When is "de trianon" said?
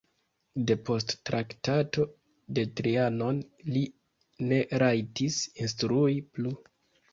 2.57-3.43